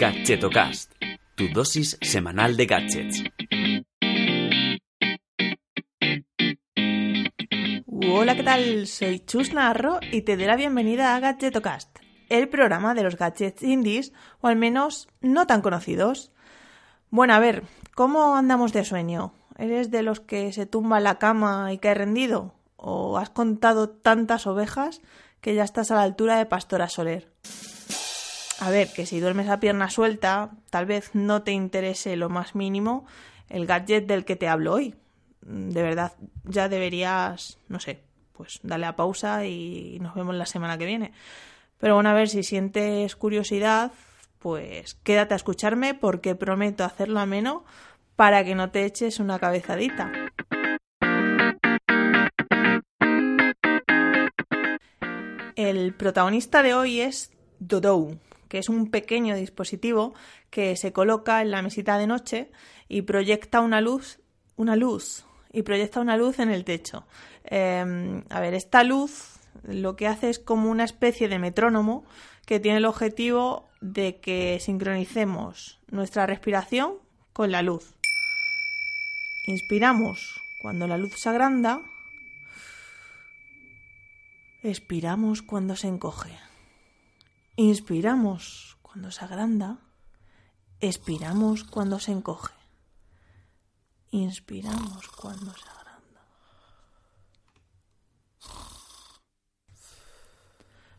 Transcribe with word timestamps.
Gadgetocast, 0.00 0.94
tu 1.34 1.48
dosis 1.52 1.98
semanal 2.00 2.56
de 2.56 2.64
gadgets. 2.64 3.22
Hola, 8.10 8.34
¿qué 8.34 8.42
tal? 8.42 8.86
Soy 8.86 9.20
Chus 9.20 9.52
Narro 9.52 10.00
y 10.10 10.22
te 10.22 10.38
doy 10.38 10.46
la 10.46 10.56
bienvenida 10.56 11.14
a 11.14 11.20
Gadgetocast, 11.20 11.98
el 12.30 12.48
programa 12.48 12.94
de 12.94 13.02
los 13.02 13.18
gadgets 13.18 13.62
indies, 13.62 14.14
o 14.40 14.48
al 14.48 14.56
menos 14.56 15.06
no 15.20 15.46
tan 15.46 15.60
conocidos. 15.60 16.32
Bueno, 17.10 17.34
a 17.34 17.38
ver, 17.38 17.64
¿cómo 17.94 18.36
andamos 18.36 18.72
de 18.72 18.86
sueño? 18.86 19.34
¿Eres 19.58 19.90
de 19.90 20.00
los 20.02 20.20
que 20.20 20.50
se 20.54 20.64
tumba 20.64 20.96
en 20.96 21.04
la 21.04 21.18
cama 21.18 21.74
y 21.74 21.78
cae 21.78 21.92
rendido? 21.92 22.54
¿O 22.76 23.18
has 23.18 23.28
contado 23.28 23.90
tantas 23.90 24.46
ovejas 24.46 25.02
que 25.42 25.54
ya 25.54 25.64
estás 25.64 25.90
a 25.90 25.96
la 25.96 26.04
altura 26.04 26.38
de 26.38 26.46
Pastora 26.46 26.88
Soler? 26.88 27.30
A 28.60 28.70
ver, 28.70 28.92
que 28.92 29.06
si 29.06 29.20
duermes 29.20 29.48
a 29.48 29.58
pierna 29.58 29.88
suelta, 29.88 30.50
tal 30.68 30.84
vez 30.84 31.14
no 31.14 31.42
te 31.42 31.52
interese 31.52 32.16
lo 32.16 32.28
más 32.28 32.54
mínimo 32.54 33.06
el 33.48 33.66
gadget 33.66 34.06
del 34.06 34.26
que 34.26 34.36
te 34.36 34.48
hablo 34.48 34.74
hoy. 34.74 34.94
De 35.40 35.82
verdad, 35.82 36.12
ya 36.44 36.68
deberías, 36.68 37.58
no 37.68 37.80
sé, 37.80 38.02
pues 38.34 38.60
darle 38.62 38.84
a 38.84 38.96
pausa 38.96 39.46
y 39.46 39.98
nos 40.00 40.14
vemos 40.14 40.34
la 40.34 40.44
semana 40.44 40.76
que 40.76 40.84
viene. 40.84 41.12
Pero 41.78 41.94
bueno, 41.94 42.10
a 42.10 42.14
ver, 42.14 42.28
si 42.28 42.42
sientes 42.42 43.16
curiosidad, 43.16 43.92
pues 44.38 44.94
quédate 44.94 45.32
a 45.32 45.36
escucharme 45.36 45.94
porque 45.94 46.34
prometo 46.34 46.84
hacerlo 46.84 47.18
ameno 47.18 47.64
para 48.14 48.44
que 48.44 48.54
no 48.54 48.70
te 48.70 48.84
eches 48.84 49.20
una 49.20 49.38
cabezadita. 49.38 50.12
El 55.56 55.94
protagonista 55.94 56.62
de 56.62 56.74
hoy 56.74 57.00
es 57.00 57.32
Dodou, 57.58 58.18
que 58.50 58.58
es 58.58 58.68
un 58.68 58.90
pequeño 58.90 59.36
dispositivo 59.36 60.12
que 60.50 60.76
se 60.76 60.92
coloca 60.92 61.40
en 61.40 61.52
la 61.52 61.62
mesita 61.62 61.96
de 61.96 62.08
noche 62.08 62.50
y 62.88 63.02
proyecta 63.02 63.60
una 63.60 63.80
luz, 63.80 64.18
una 64.56 64.74
luz, 64.74 65.24
y 65.52 65.62
proyecta 65.62 66.00
una 66.00 66.16
luz 66.16 66.40
en 66.40 66.50
el 66.50 66.64
techo. 66.64 67.06
Eh, 67.44 68.22
a 68.28 68.40
ver, 68.40 68.54
esta 68.54 68.82
luz 68.82 69.38
lo 69.62 69.94
que 69.94 70.08
hace 70.08 70.30
es 70.30 70.40
como 70.40 70.68
una 70.68 70.84
especie 70.84 71.28
de 71.28 71.38
metrónomo 71.38 72.04
que 72.44 72.58
tiene 72.58 72.78
el 72.78 72.86
objetivo 72.86 73.68
de 73.80 74.18
que 74.18 74.58
sincronicemos 74.60 75.78
nuestra 75.88 76.26
respiración 76.26 76.94
con 77.32 77.52
la 77.52 77.62
luz. 77.62 77.94
Inspiramos 79.46 80.42
cuando 80.60 80.88
la 80.88 80.98
luz 80.98 81.12
se 81.20 81.28
agranda. 81.28 81.82
Expiramos 84.64 85.40
cuando 85.42 85.76
se 85.76 85.86
encoge. 85.86 86.49
Inspiramos 87.62 88.78
cuando 88.80 89.10
se 89.10 89.22
agranda. 89.22 89.80
Expiramos 90.80 91.62
cuando 91.62 92.00
se 92.00 92.10
encoge. 92.10 92.54
Inspiramos 94.12 95.08
cuando 95.08 95.52
se 95.52 95.68
agranda. 95.68 96.22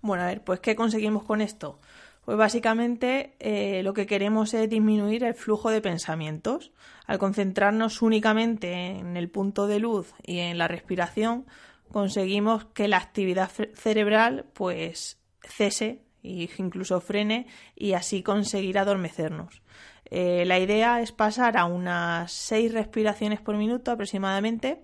Bueno, 0.00 0.22
a 0.22 0.26
ver, 0.26 0.44
pues 0.44 0.60
¿qué 0.60 0.76
conseguimos 0.76 1.24
con 1.24 1.40
esto? 1.40 1.80
Pues 2.24 2.38
básicamente 2.38 3.34
eh, 3.40 3.82
lo 3.82 3.92
que 3.92 4.06
queremos 4.06 4.54
es 4.54 4.70
disminuir 4.70 5.24
el 5.24 5.34
flujo 5.34 5.70
de 5.70 5.80
pensamientos. 5.80 6.70
Al 7.08 7.18
concentrarnos 7.18 8.00
únicamente 8.00 8.90
en 8.90 9.16
el 9.16 9.28
punto 9.28 9.66
de 9.66 9.80
luz 9.80 10.14
y 10.22 10.38
en 10.38 10.58
la 10.58 10.68
respiración, 10.68 11.46
conseguimos 11.90 12.64
que 12.66 12.86
la 12.86 12.98
actividad 12.98 13.50
cerebral 13.74 14.46
pues 14.54 15.18
cese 15.40 16.04
e 16.24 16.48
incluso 16.58 17.00
frene 17.00 17.46
y 17.76 17.92
así 17.92 18.22
conseguir 18.22 18.78
adormecernos. 18.78 19.62
Eh, 20.06 20.44
la 20.46 20.58
idea 20.58 21.00
es 21.00 21.12
pasar 21.12 21.56
a 21.56 21.66
unas 21.66 22.32
seis 22.32 22.72
respiraciones 22.72 23.40
por 23.40 23.56
minuto 23.56 23.90
aproximadamente 23.90 24.82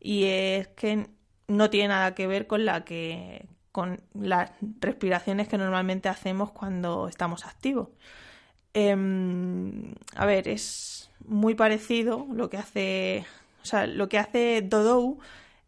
y 0.00 0.24
es 0.24 0.68
que 0.68 1.06
no 1.46 1.70
tiene 1.70 1.88
nada 1.88 2.14
que 2.14 2.26
ver 2.26 2.46
con 2.46 2.64
la 2.64 2.84
que 2.84 3.46
con 3.72 4.00
las 4.14 4.50
respiraciones 4.80 5.46
que 5.46 5.58
normalmente 5.58 6.08
hacemos 6.08 6.50
cuando 6.50 7.06
estamos 7.06 7.46
activos. 7.46 7.90
Em, 8.74 9.94
a 10.16 10.26
ver, 10.26 10.48
es 10.48 11.10
muy 11.24 11.54
parecido 11.54 12.26
lo 12.32 12.50
que 12.50 12.56
hace, 12.56 13.24
o 13.62 13.64
sea, 13.64 13.86
lo 13.86 14.08
que 14.08 14.18
hace 14.18 14.62
Dodou 14.62 15.18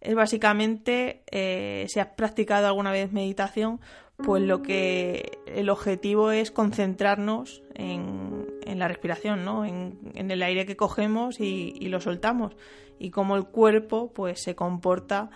es 0.01 0.15
básicamente, 0.15 1.23
eh, 1.31 1.87
si 1.89 2.01
has 2.01 2.09
practicado 2.09 2.67
alguna 2.67 2.91
vez 2.91 3.13
meditación, 3.13 3.81
pues 4.23 4.43
lo 4.43 4.63
que 4.63 5.39
el 5.47 5.71
objetivo 5.71 6.31
es 6.31 6.51
concentrarnos 6.51 7.63
en, 7.75 8.47
la 8.79 8.89
respiración, 8.89 9.45
¿no? 9.45 9.65
En, 9.65 9.99
el 10.15 10.43
aire 10.43 10.65
que 10.67 10.77
cogemos 10.77 11.41
y, 11.41 11.73
lo 11.89 12.01
soltamos 12.01 12.57
y 12.99 13.11
cómo 13.11 13.37
el 13.37 13.45
cuerpo 13.45 14.13
pues 14.13 14.41
se 14.43 14.55
comporta 14.55 15.31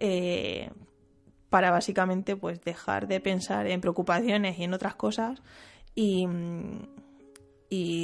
eh, 0.00 0.70
para 1.50 1.70
básicamente 1.70 2.36
pues 2.36 2.60
dejar 2.62 3.08
de 3.08 3.20
pensar 3.20 3.66
en 3.66 3.80
preocupaciones 3.80 4.58
y 4.58 4.64
en 4.64 4.74
otras 4.74 4.94
cosas 4.94 5.42
y, 5.94 6.26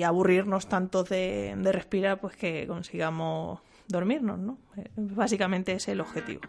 aburrirnos 0.05 0.69
tanto 0.69 1.05
de, 1.05 1.55
de, 1.57 1.73
respirar 1.73 2.21
pues 2.21 2.37
que 2.37 2.67
consigamos 2.67 3.61
dormirnos, 3.89 4.39
¿no? 4.39 4.59
Eh, 4.77 4.91
básicamente 4.97 5.73
es 5.73 5.89
el 5.89 6.01
objetivo. 6.01 6.43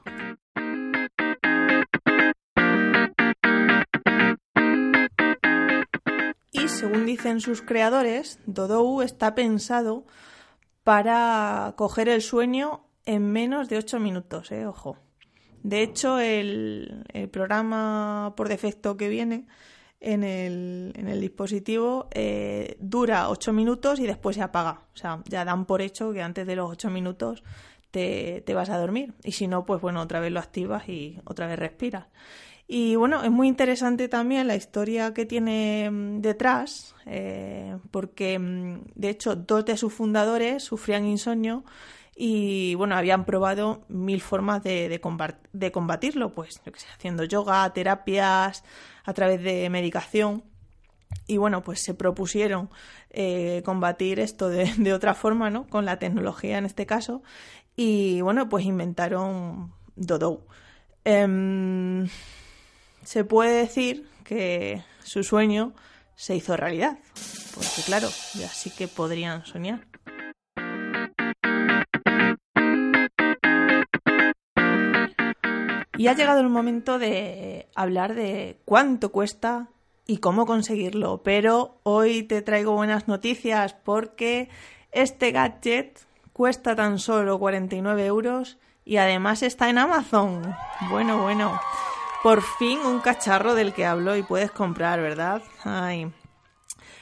Según 6.86 7.08
dicen 7.08 7.42
sus 7.42 7.64
creadores, 7.64 8.38
Dodou 8.46 9.02
está 9.02 9.34
pensado 9.34 10.06
para 10.84 11.74
coger 11.78 12.10
el 12.10 12.22
sueño 12.22 12.86
en 13.08 13.32
menos 13.32 13.70
de 13.70 13.80
8 13.80 14.00
minutos, 14.00 14.52
¿eh? 14.52 14.68
ojo. 14.68 14.96
De 15.64 15.82
hecho, 15.82 16.20
el, 16.20 17.04
programa 17.32 18.36
por 18.38 18.50
defecto 18.50 18.98
que 18.98 19.10
viene 19.10 19.48
en 20.00 20.24
el, 20.24 20.94
en 20.96 21.08
el 21.08 21.20
dispositivo 21.22 22.08
eh, 22.12 22.78
dura 22.80 23.30
8 23.30 23.52
minutos 23.52 24.00
y 24.00 24.06
después 24.06 24.36
se 24.36 24.44
apaga. 24.44 24.84
O 24.94 24.98
sea, 24.98 25.24
ya 25.28 25.44
dan 25.44 25.66
por 25.66 25.82
hecho 25.82 26.14
que 26.14 26.22
antes 26.22 26.46
de 26.46 26.56
los 26.56 26.70
8 26.70 26.92
minutos 26.92 27.44
te, 27.90 28.44
te 28.46 28.54
vas 28.54 28.70
a 28.70 28.78
dormir. 28.78 29.16
Y 29.24 29.32
si 29.32 29.48
no, 29.48 29.66
pues 29.66 29.82
bueno, 29.82 30.02
otra 30.02 30.20
vez 30.20 30.32
lo 30.32 30.40
activas 30.40 30.88
y 30.88 31.20
otra 31.26 31.48
vez 31.48 31.58
respiras. 31.58 32.06
Y 32.68 32.96
bueno, 32.96 33.24
es 33.24 33.32
muy 33.32 33.48
interesante 33.48 34.08
también 34.08 34.48
la 34.48 34.56
historia 34.56 35.14
que 35.14 35.26
tiene 35.26 35.90
mm, 35.92 36.22
detrás, 36.22 36.96
eh, 37.06 37.78
porque 37.92 38.40
mm, 38.40 38.86
de 38.96 39.10
hecho 39.10 39.36
dos 39.36 39.66
de 39.66 39.78
sus 39.78 39.94
fundadores 39.94 40.64
sufrían 40.64 41.06
insomnio 41.06 41.64
y 42.16 42.76
bueno, 42.76 42.96
habían 42.96 43.26
probado 43.26 43.84
mil 43.90 44.22
formas 44.22 44.64
de, 44.64 44.88
de, 45.52 45.72
combatirlo, 45.72 46.34
pues 46.34 46.62
yo 46.66 46.72
que 46.72 46.80
sé, 46.80 46.88
haciendo 46.96 47.26
yoga, 47.26 47.72
terapias, 47.74 48.64
a 49.04 49.14
través 49.14 49.44
de 49.44 49.70
medicación. 49.70 50.44
Y 51.28 51.38
bueno, 51.38 51.62
pues 51.62 51.82
se 51.82 51.94
propusieron 51.94 52.70
eh, 53.10 53.62
combatir 53.66 54.20
esto 54.20 54.50
de, 54.50 54.94
otra 54.94 55.14
forma, 55.14 55.50
¿no? 55.50 55.68
Con 55.68 55.86
la 55.86 56.00
tecnología 56.00 56.58
en 56.58 56.66
este 56.66 56.86
caso. 56.86 57.22
Y 57.76 58.22
bueno, 58.22 58.48
pues 58.48 58.66
inventaron 58.66 59.74
Dodo. 59.96 60.46
Em, 61.04 62.08
se 63.06 63.24
puede 63.24 63.54
decir 63.54 64.10
que 64.24 64.84
su 65.04 65.24
sueño 65.24 65.74
se 66.16 66.36
hizo 66.36 66.58
realidad. 66.58 66.98
Porque 67.54 67.84
claro, 67.86 68.10
ya 68.34 68.50
sí 68.50 68.70
que 68.72 68.88
podrían 68.88 69.46
soñar. 69.46 69.88
Y 75.98 76.08
ha 76.08 76.14
llegado 76.14 76.42
el 76.42 76.50
momento 76.50 77.00
de 77.00 77.70
hablar 77.74 78.16
de 78.16 78.60
cuánto 78.66 79.12
cuesta 79.12 79.70
y 80.06 80.18
cómo 80.18 80.46
conseguirlo. 80.46 81.22
Pero 81.24 81.80
hoy 81.84 82.24
te 82.24 82.42
traigo 82.42 82.74
buenas 82.74 83.08
noticias 83.08 83.74
porque 83.74 84.50
este 84.92 85.32
gadget 85.32 86.00
cuesta 86.34 86.76
tan 86.76 87.00
solo 87.00 87.40
49 87.40 88.06
euros 88.06 88.58
y 88.84 88.98
además 88.98 89.42
está 89.42 89.70
en 89.70 89.78
Amazon. 89.78 90.54
Bueno, 90.90 91.22
bueno. 91.22 91.60
Por 92.26 92.42
fin 92.42 92.80
un 92.80 93.02
cacharro 93.02 93.54
del 93.54 93.72
que 93.72 93.86
hablo 93.86 94.16
y 94.16 94.24
puedes 94.24 94.50
comprar, 94.50 95.00
¿verdad? 95.00 95.44
Ay. 95.64 96.12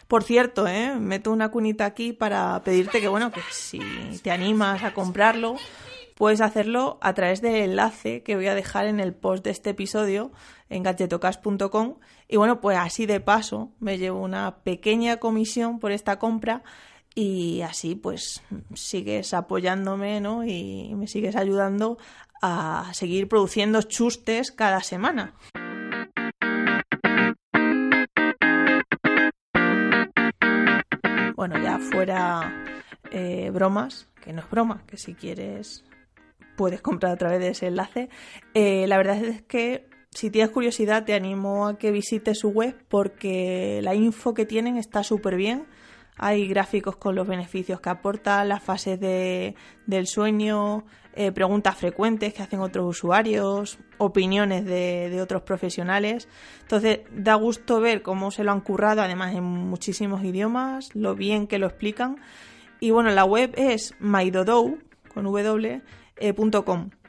Por 0.09 0.21
cierto, 0.21 0.67
¿eh? 0.67 0.95
meto 0.99 1.31
una 1.31 1.49
cunita 1.49 1.85
aquí 1.85 2.11
para 2.11 2.61
pedirte 2.65 2.99
que, 2.99 3.07
bueno, 3.07 3.31
que 3.31 3.39
si 3.49 3.79
te 4.21 4.31
animas 4.31 4.83
a 4.83 4.93
comprarlo, 4.93 5.55
puedes 6.15 6.41
hacerlo 6.41 6.97
a 6.99 7.13
través 7.13 7.41
del 7.41 7.55
enlace 7.55 8.21
que 8.21 8.35
voy 8.35 8.47
a 8.47 8.53
dejar 8.53 8.85
en 8.85 8.99
el 8.99 9.13
post 9.13 9.45
de 9.45 9.51
este 9.51 9.69
episodio 9.69 10.33
en 10.69 10.83
gadgetocast.com 10.83 11.99
y 12.27 12.35
bueno, 12.35 12.59
pues 12.59 12.77
así 12.77 13.05
de 13.05 13.21
paso 13.21 13.71
me 13.79 13.97
llevo 13.97 14.19
una 14.19 14.57
pequeña 14.57 15.21
comisión 15.21 15.79
por 15.79 15.93
esta 15.93 16.19
compra 16.19 16.63
y 17.15 17.61
así 17.61 17.95
pues 17.95 18.41
sigues 18.73 19.33
apoyándome 19.33 20.21
¿no? 20.21 20.43
y 20.45 20.93
me 20.95 21.07
sigues 21.07 21.35
ayudando 21.35 21.97
a 22.41 22.91
seguir 22.93 23.27
produciendo 23.27 23.81
chustes 23.81 24.51
cada 24.51 24.81
semana. 24.81 25.33
bueno, 31.47 31.61
ya 31.61 31.77
fuera 31.77 32.63
eh, 33.11 33.49
bromas, 33.53 34.07
que 34.23 34.31
no 34.31 34.39
es 34.39 34.49
broma, 34.49 34.85
que 34.87 34.95
si 34.95 35.13
quieres 35.13 35.83
puedes 36.55 36.81
comprar 36.81 37.11
a 37.11 37.17
través 37.17 37.41
de 37.41 37.49
ese 37.49 37.67
enlace. 37.67 38.07
Eh, 38.53 38.87
la 38.87 38.95
verdad 38.95 39.21
es 39.21 39.41
que 39.41 39.89
si 40.11 40.29
tienes 40.29 40.51
curiosidad 40.51 41.03
te 41.03 41.13
animo 41.13 41.67
a 41.67 41.77
que 41.77 41.91
visites 41.91 42.39
su 42.39 42.47
web 42.47 42.77
porque 42.87 43.81
la 43.83 43.93
info 43.93 44.33
que 44.33 44.45
tienen 44.45 44.77
está 44.77 45.03
súper 45.03 45.35
bien. 45.35 45.65
Hay 46.17 46.47
gráficos 46.47 46.95
con 46.97 47.15
los 47.15 47.27
beneficios 47.27 47.81
que 47.81 47.89
aporta, 47.89 48.45
las 48.45 48.61
fases 48.61 48.99
de, 48.99 49.55
del 49.87 50.07
sueño, 50.07 50.85
eh, 51.13 51.31
preguntas 51.31 51.75
frecuentes 51.75 52.33
que 52.33 52.43
hacen 52.43 52.59
otros 52.59 52.85
usuarios, 52.85 53.79
opiniones 53.97 54.65
de, 54.65 55.09
de, 55.09 55.21
otros 55.21 55.41
profesionales. 55.41 56.27
Entonces 56.61 57.01
da 57.11 57.35
gusto 57.35 57.79
ver 57.79 58.01
cómo 58.01 58.31
se 58.31 58.43
lo 58.43 58.51
han 58.51 58.61
currado, 58.61 59.01
además 59.01 59.35
en 59.35 59.43
muchísimos 59.43 60.23
idiomas, 60.23 60.93
lo 60.95 61.15
bien 61.15 61.47
que 61.47 61.59
lo 61.59 61.67
explican. 61.67 62.17
Y 62.79 62.91
bueno, 62.91 63.11
la 63.11 63.23
web 63.23 63.53
es 63.55 63.95
mydodou, 63.99 64.77
con 65.13 65.25
eh, 66.17 66.33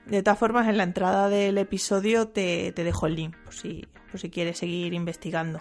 De 0.07 0.23
todas 0.23 0.39
formas, 0.39 0.69
en 0.69 0.77
la 0.77 0.85
entrada 0.85 1.29
del 1.29 1.59
episodio 1.59 2.29
te, 2.29 2.73
dejo 2.73 3.07
el 3.07 3.17
link, 3.17 3.37
por 3.45 3.55
si, 3.55 3.85
por 4.11 4.21
si 4.21 4.31
quieres 4.31 4.59
seguir 4.59 4.95
investigando. 4.95 5.61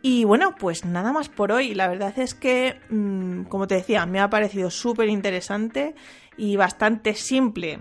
Y 0.00 0.24
bueno, 0.24 0.54
pues 0.54 0.84
nada 0.84 1.12
más 1.12 1.28
por 1.28 1.52
hoy. 1.52 1.74
La 1.74 1.88
verdad 1.88 2.16
es 2.18 2.34
que, 2.34 2.80
mm, 2.90 3.44
como 3.44 3.66
te 3.66 3.76
decía, 3.76 4.06
me 4.06 4.20
ha 4.20 4.30
parecido 4.30 4.70
súper 4.70 5.08
interesante 5.08 5.94
y 6.36 6.56
bastante 6.56 7.14
simple, 7.14 7.80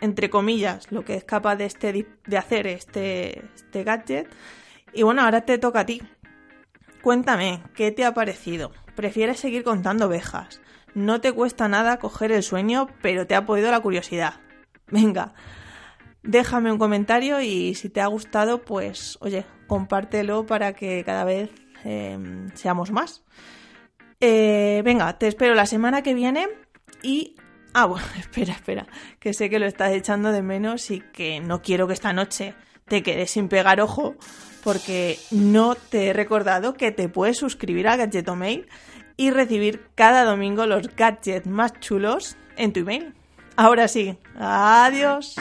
entre 0.00 0.30
comillas, 0.30 0.90
lo 0.92 1.04
que 1.04 1.14
es 1.14 1.24
capaz 1.24 1.56
de, 1.56 1.64
este, 1.64 2.06
de 2.26 2.38
hacer 2.38 2.66
este, 2.66 3.44
este 3.54 3.82
gadget. 3.82 4.28
Y 4.92 5.02
bueno, 5.02 5.22
ahora 5.22 5.44
te 5.44 5.58
toca 5.58 5.80
a 5.80 5.86
ti. 5.86 6.02
Cuéntame, 7.02 7.62
¿qué 7.74 7.90
te 7.90 8.04
ha 8.04 8.14
parecido? 8.14 8.72
¿Prefieres 8.94 9.40
seguir 9.40 9.62
contando 9.64 10.06
ovejas? 10.06 10.60
No 10.94 11.20
te 11.20 11.32
cuesta 11.32 11.68
nada 11.68 11.98
coger 11.98 12.32
el 12.32 12.42
sueño, 12.42 12.88
pero 13.02 13.26
te 13.26 13.34
ha 13.34 13.44
podido 13.44 13.70
la 13.70 13.80
curiosidad. 13.80 14.40
Venga, 14.88 15.34
déjame 16.26 16.72
un 16.72 16.78
comentario 16.78 17.40
y 17.40 17.74
si 17.74 17.88
te 17.88 18.00
ha 18.00 18.06
gustado, 18.06 18.62
pues 18.62 19.16
oye, 19.20 19.44
compártelo 19.66 20.46
para 20.46 20.74
que 20.74 21.02
cada 21.04 21.24
vez 21.24 21.50
em, 21.84 22.50
seamos 22.54 22.90
más. 22.90 23.24
Eh, 24.20 24.82
venga, 24.84 25.18
te 25.18 25.28
espero 25.28 25.54
la 25.54 25.66
semana 25.66 26.02
que 26.02 26.14
viene 26.14 26.48
y... 27.02 27.34
Ah, 27.72 27.86
bueno, 27.86 28.06
espera, 28.18 28.54
espera, 28.54 28.86
que 29.18 29.34
sé 29.34 29.50
que 29.50 29.58
lo 29.58 29.66
estás 29.66 29.92
echando 29.92 30.32
de 30.32 30.42
menos 30.42 30.90
y 30.90 31.00
que 31.00 31.40
no 31.40 31.62
quiero 31.62 31.86
que 31.86 31.94
esta 31.94 32.12
noche 32.12 32.54
te 32.86 33.02
quedes 33.02 33.30
sin 33.30 33.48
pegar 33.48 33.80
ojo 33.80 34.16
porque 34.62 35.18
no 35.30 35.74
te 35.74 36.08
he 36.08 36.12
recordado 36.12 36.74
que 36.74 36.90
te 36.90 37.08
puedes 37.08 37.36
suscribir 37.36 37.86
a 37.88 37.96
Gadgetomail 37.96 38.66
y 39.16 39.30
recibir 39.30 39.88
cada 39.94 40.24
domingo 40.24 40.66
los 40.66 40.94
gadgets 40.94 41.46
más 41.46 41.72
chulos 41.80 42.36
en 42.56 42.72
tu 42.72 42.80
email. 42.80 43.14
Ahora 43.56 43.88
sí, 43.88 44.18
adiós. 44.38 45.36